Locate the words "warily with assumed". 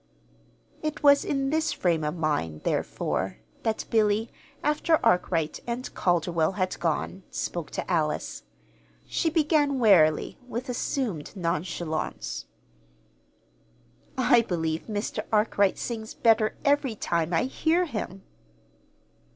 9.77-11.35